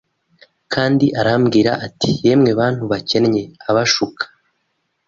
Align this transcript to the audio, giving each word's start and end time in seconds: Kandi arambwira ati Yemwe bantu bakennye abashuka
Kandi 0.73 1.05
arambwira 1.19 1.71
ati 1.85 2.09
Yemwe 2.25 2.51
bantu 2.59 2.83
bakennye 2.91 3.43
abashuka 3.69 4.23